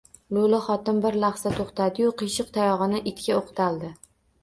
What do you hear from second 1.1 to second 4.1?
lahza to‘xtadi-yu, qiyshiq tayog‘ini itga o‘qtaldi.